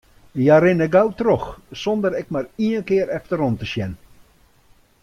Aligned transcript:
Hja 0.41 0.55
rinne 0.63 0.87
gau 0.95 1.09
troch, 1.19 1.45
sonder 1.81 2.13
ek 2.21 2.33
mar 2.37 2.45
ien 2.69 2.83
kear 2.89 3.13
efterom 3.19 3.53
te 3.61 3.65
sjen. 3.75 3.93